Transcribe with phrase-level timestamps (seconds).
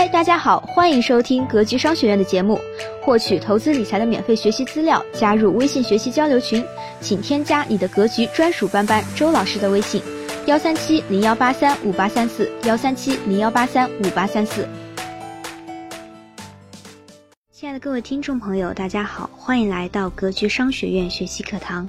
[0.00, 2.58] 嗨，大家好，欢迎收听格局商学院的节目，
[3.02, 6.64] 获取投资理财的免费学习资料，加入微信学习交流群，
[7.02, 10.00] 请添加你的格局专属班班周老师的微信：
[10.46, 14.66] 幺三七零幺八三五八三四，幺三七零幺八三五八三四。
[17.52, 21.86] 亲爱的各位听众朋友，大家好，欢迎来到格局商学院学习课堂。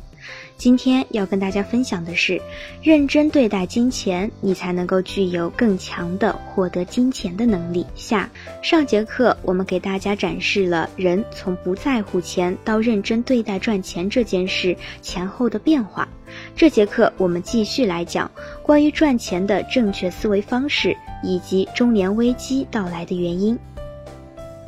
[0.58, 2.42] 今天要跟大家分享的是，
[2.84, 7.86] 认真对待金钱，你才能够具有更强的获得金钱的能力。
[7.96, 8.30] 下
[8.62, 16.08] 上节课我们给大家展示了人从不在乎钱到认真对待赚钱这件事前后的变化。
[16.56, 18.30] 这节课我们继续来讲
[18.62, 23.58] 关于赚钱的正确思维方式以及中年危机到来的原因。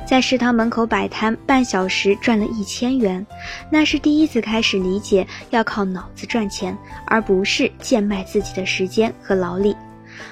[0.06, 3.26] 在食堂门口摆摊，半小时赚了一千元，
[3.70, 6.76] 那是第一次开始理解要靠脑子赚钱，
[7.06, 9.74] 而不是贱卖自己的时间和劳力。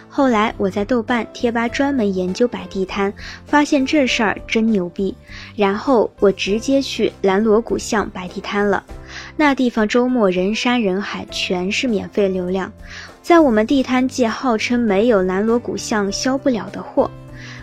[0.09, 3.13] 后来我在豆瓣贴吧专门研究摆地摊，
[3.47, 5.15] 发现这事儿真牛逼。
[5.57, 8.85] 然后我直接去兰锣鼓巷摆地摊了，
[9.37, 12.71] 那地方周末人山人海，全是免费流量，
[13.23, 17.11] 在我们地摊界号称没有兰锣鼓巷销不了的货。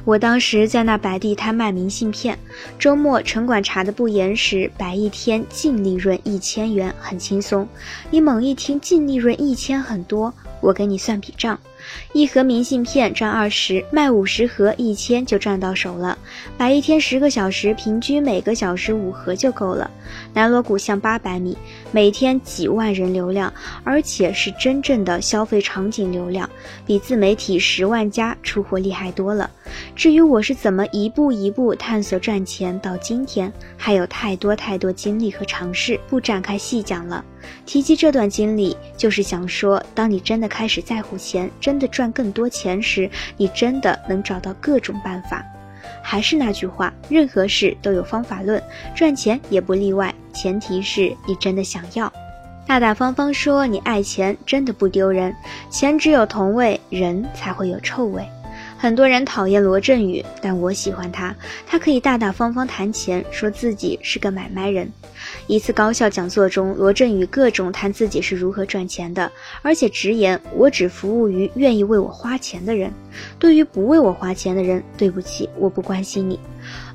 [0.05, 2.37] 我当时在那摆地摊卖明信片，
[2.79, 7.67] 周末城管查的不严时，摆一天净利润一千元，很轻松。
[8.09, 11.59] 你猛一听净利润一千很多，我给你算笔账。
[12.13, 16.17] 一盒明信片赚二十，卖五十盒一千就赚到手了。
[16.57, 19.89] 摆一天十个小时，平均每个小时五盒就够了。
[20.33, 21.57] 南锣鼓巷八百米，
[21.91, 26.49] 每天几万人流量，而且是真正的消费场景流量，
[26.85, 29.49] 比自媒体十万加出货厉害多了。
[29.95, 37.23] 至于我是怎么一步一步探索赚钱到今天，还有太多太多经历和尝试，不展开细讲了。
[37.65, 45.45] 提及这段经历，就是想说，当你真的开始在乎钱，真的赚更多钱时，你真的能找到各种办法。
[46.01, 48.59] 还是那句话，任何事都有方法论，
[48.95, 50.11] 赚钱也不例外。
[50.33, 52.11] 前提是你真的想要。
[52.65, 55.31] 大大方方说你爱钱，真的不丢人。
[55.69, 58.27] 钱只有同味，人才会有臭味。
[58.81, 61.35] 很多人讨厌罗振宇，但我喜欢他。
[61.67, 64.89] 他可以大大方方谈钱，说自己是个买卖人。
[65.47, 69.29] 一次高校讲座中，罗振宇各种谈自己是如何赚钱的，
[69.63, 72.89] 而且直言：“我只服务于愿意为我花钱的人。
[73.37, 76.39] 对于不为我花钱的人，对不起，我不关心你。”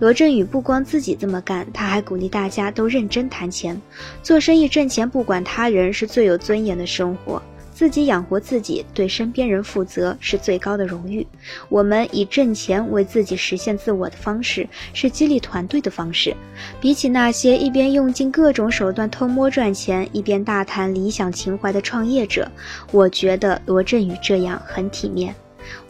[0.01, 3.79] 罗振宇不光自己这么干，他还鼓励大家都认真谈钱。
[4.23, 7.43] 做生意挣钱，不管他人，是最有尊严的生活。
[7.75, 11.27] 自己养活自己，对身边人负责是最高的荣誉。
[11.69, 16.35] 我们以挣钱为自己实现自我的方式，是激励团队的方式。
[16.81, 22.49] 比起那些一边用尽各种手段偷摸赚钱，一边大谈理想情怀的创业者，
[22.93, 25.35] 我觉得罗振宇这样很体面。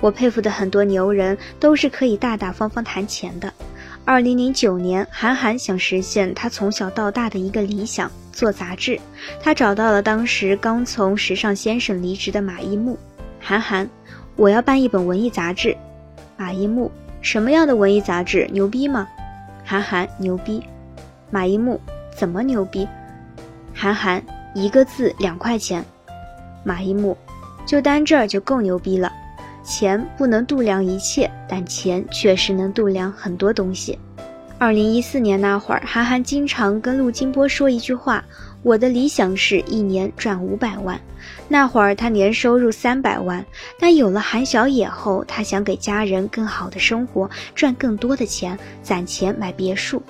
[0.01, 3.53] 我佩服的很多牛人，都是可以大大方方谈钱的。
[4.06, 9.00] 二零零九年，韩寒想实现他从小到大的一个理想，做杂志。
[9.42, 12.98] 他找到了当时刚从时尚先生离职的马一木。
[13.41, 13.88] 韩寒，
[14.37, 15.75] 我要办一本文艺杂志。
[16.37, 16.92] 马一木，
[17.22, 18.47] 什么样的文艺杂志？
[18.53, 19.09] 牛逼吗？
[19.65, 20.62] 韩寒，牛逼。
[21.31, 21.81] 马一木，
[22.15, 22.86] 怎么牛逼？
[23.72, 24.22] 韩寒，
[24.54, 25.82] 一个字两块钱。
[26.62, 27.16] 马一木，
[27.65, 29.10] 就单这儿就够牛逼了。
[29.64, 33.98] 钱不能度量一切，但钱确实能度量很多东西。
[34.58, 38.24] 二零一四年那会儿，韩寒经常跟陆金波说一句话
[38.62, 41.00] ：“我的理想是一年赚五百万。”
[41.48, 43.44] 那会儿他年收入三百万，
[43.78, 50.00] 但有了韩小野后，他想给家人更好的生活，赚更多的钱，攒钱买别墅。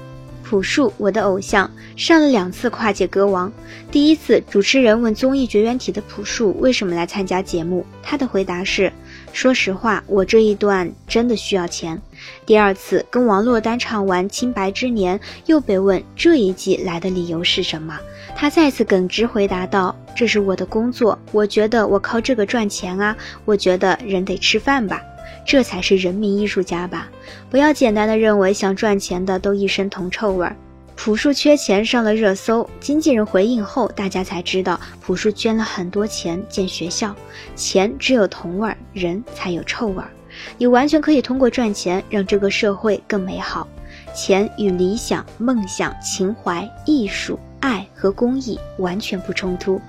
[0.44, 3.50] 朴树，我的偶像，上了两次跨界歌王。
[3.90, 8.92] 第一次，主持人问综艺绝缘体的朴树为什么来参加节目，他的回答是。
[9.34, 12.00] 说实话，我这一段真的需要钱。
[12.46, 17.98] 第二次跟王珞丹唱完《清白之年》，又被问这一季来的理由是什么，
[18.36, 23.14] 他再次耿直回答道：“这是我的工作，我觉得我靠这个赚钱啊，
[23.44, 25.02] 我觉得人得吃饭吧，
[25.44, 27.10] 这才是人民艺术家吧，
[27.50, 30.54] 不要简单的认为想赚钱的都一身铜臭味儿。”
[30.96, 37.14] 朴树缺钱上了热搜，经纪人回应后，大家才知道朴树捐了很多钱建学校。
[37.54, 40.10] 钱只有铜味儿，人才有臭味儿。
[40.56, 43.68] 你完全可以通过赚钱让这个社会更美好。
[44.14, 49.80] 钱与理想、梦想、情怀、艺术、爱和公益完全不冲突，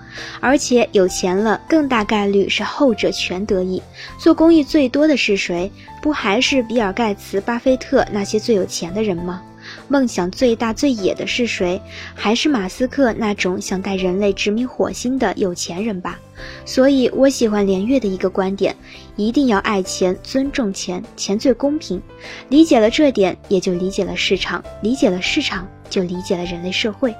[0.42, 3.82] 而且有钱了，更大概率是后者全得益。
[4.20, 5.72] 做公益最多的是谁？
[6.02, 9.42] 不还是比尔·盖茨、巴菲特那些最有钱的人吗？
[9.88, 11.80] 梦想最大最野的是谁？
[12.16, 16.20] 还是马斯克那种想带人类殖民火星的有钱人吧？
[16.66, 18.76] 所以我喜欢连月的一个观点：
[19.16, 22.02] 一定要爱钱，尊重钱，钱最公平。
[22.50, 27.14] 理解了这点，也就理解了市场；理解了市场，就理解了人类社会。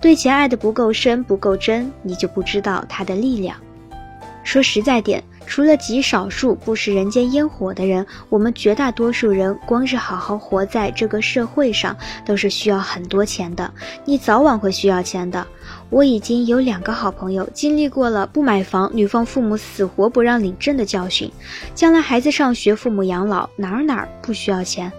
[0.00, 3.56] 对钱爱的不够深、不够真，你就不知道它的力量。
[4.44, 5.22] 说实在点。
[5.46, 13.70] 除了极少数不食人间烟火的人，我们绝大多数人光是好好活在这个社会上，都是需要很多钱的。
[14.04, 15.46] 你早晚会需要钱的。
[15.90, 21.30] 我已经有两个好朋友经历过了不买房，女方父母死活不让领证的教训。
[21.74, 24.90] 将来孩子上学，父母养老，哪儿哪儿不需要钱？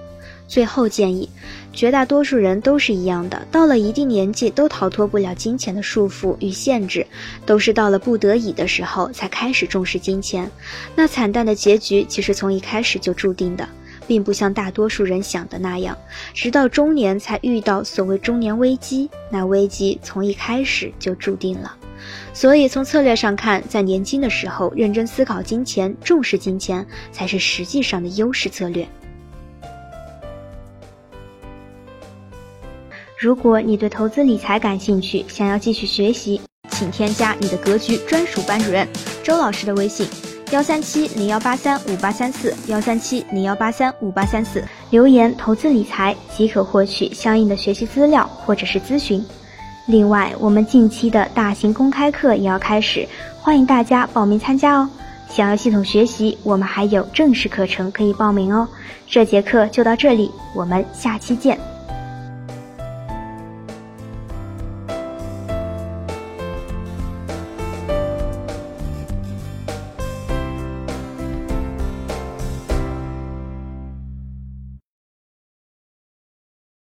[0.47, 1.29] 最后建议，
[1.71, 7.05] 绝大多数人都是一样的，到了一定年纪都逃脱不了金钱的束缚与限制，
[7.45, 10.49] 都是到了不得已的时候才开始重视金钱。
[10.95, 13.67] 那惨淡的结局其实从一开始就注定的，
[14.05, 15.97] 并不像大多数人想的那样，
[16.33, 19.09] 直到中年才遇到所谓中年危机。
[19.31, 21.75] 那危机从一开始就注定了。
[22.33, 28.85] 所以从策略上看，在年轻的时候认真思考金钱、重视金钱，才是实际上的优势策略。
[33.23, 36.41] 如果你对投资理财感兴趣，想要继续学习，
[36.71, 38.85] 请添加你的格局专属班主任
[39.23, 40.05] 周老师的微信：
[40.51, 49.23] 幺三七零幺八三五八三四幺三七零幺八三五八三四，留言投资理财即可获取相应的学习资料或者是咨询。
[49.85, 53.07] 另外，我们近期的大型公开课也要开始，
[53.39, 54.89] 欢迎大家报名参加哦。
[55.29, 58.67] 想要系统学习，我们还有正式课程可以报名哦。
[59.07, 61.57] 这节课就到这里，我们下期见。